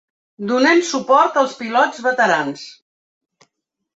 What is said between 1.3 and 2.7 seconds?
als pilots veterans.